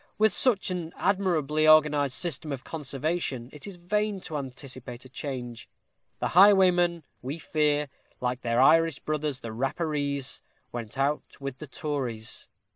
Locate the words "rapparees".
9.53-10.41